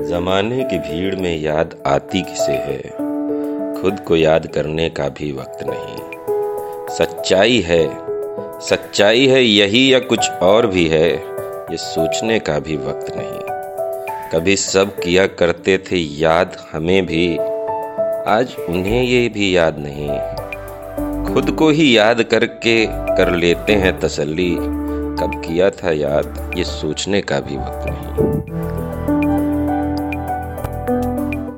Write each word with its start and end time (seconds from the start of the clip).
जमाने 0.00 0.64
की 0.64 0.78
भीड़ 0.78 1.16
में 1.16 1.40
याद 1.40 1.74
आती 1.86 2.22
किसे 2.22 2.52
है? 2.52 2.82
खुद 3.82 4.00
को 4.00 4.16
याद 4.16 4.46
करने 4.46 4.90
का 4.90 5.08
भी 5.08 5.32
वक्त 5.32 5.58
नहीं। 5.62 5.96
सच्चाई 6.96 7.60
है। 7.60 7.88
सच्चाई 8.60 9.26
है, 9.26 9.44
यही 9.44 9.94
या 9.94 9.98
कुछ 9.98 10.30
और 10.30 10.66
भी 10.66 10.88
है, 10.88 11.10
ये 11.70 11.76
सोचने 11.76 12.38
का 12.38 12.58
भी 12.58 12.76
वक्त 12.76 13.14
नहीं। 13.16 13.40
कभी 14.32 14.56
सब 14.56 14.96
किया 15.00 15.26
करते 15.26 15.78
थे 15.78 15.96
याद 15.96 16.56
हमें 16.72 17.06
भी, 17.06 17.36
आज 18.26 18.56
उन्हें 18.68 19.02
ये 19.02 19.28
भी 19.28 19.56
याद 19.56 19.76
नहीं। 19.78 21.34
खुद 21.34 21.50
को 21.50 21.68
ही 21.68 21.98
याद 21.98 22.22
करके 22.22 22.86
कर 22.90 23.30
लेते 23.30 23.72
हैं 23.72 24.00
तसल्ली, 24.00 24.56
कब 25.20 25.42
किया 25.46 25.70
था 25.70 25.92
याद, 25.92 26.52
ये 26.56 26.64
सोचने 26.64 27.20
का 27.20 27.40
भी 27.40 27.56
वक्त 27.56 27.86
नहीं। 27.86 28.36